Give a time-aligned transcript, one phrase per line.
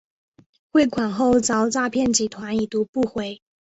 [0.71, 3.39] 汇款后遭诈骗集团已读不回